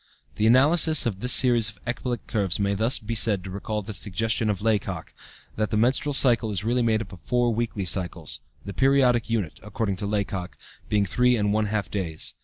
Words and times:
The 0.37 0.47
analysis 0.47 1.05
of 1.05 1.19
this 1.19 1.31
series 1.31 1.69
of 1.69 1.77
ecbolic 1.85 2.25
curves 2.25 2.59
may 2.59 2.73
thus 2.73 2.97
be 2.97 3.13
said 3.13 3.43
to 3.43 3.51
recall 3.51 3.83
the 3.83 3.93
suggestion 3.93 4.49
of 4.49 4.59
Laycock, 4.59 5.13
that 5.57 5.69
the 5.69 5.77
menstrual 5.77 6.13
cycle 6.15 6.49
is 6.49 6.63
really 6.63 6.81
made 6.81 7.03
up 7.03 7.13
of 7.13 7.19
four 7.19 7.53
weekly 7.53 7.85
cycles, 7.85 8.39
the 8.65 8.73
periodic 8.73 9.29
unit, 9.29 9.59
according 9.61 9.97
to 9.97 10.07
Laycock, 10.07 10.57
being 10.89 11.05
three 11.05 11.35
and 11.35 11.53
one 11.53 11.67
half 11.67 11.91
days. 11.91 12.33